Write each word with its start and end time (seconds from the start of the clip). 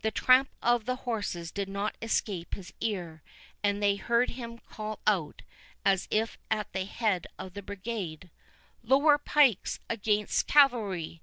The 0.00 0.10
tramp 0.10 0.48
of 0.62 0.86
the 0.86 0.96
horses 0.96 1.50
did 1.50 1.68
not 1.68 1.98
escape 2.00 2.54
his 2.54 2.72
ear; 2.80 3.22
and 3.62 3.82
they 3.82 3.96
heard 3.96 4.30
him 4.30 4.56
call 4.56 5.00
out, 5.06 5.42
as 5.84 6.08
if 6.10 6.38
at 6.50 6.72
the 6.72 6.86
head 6.86 7.26
of 7.38 7.52
the 7.52 7.60
brigade— 7.60 8.30
"Lower 8.82 9.18
pikes 9.18 9.78
against 9.90 10.46
cavalry! 10.46 11.20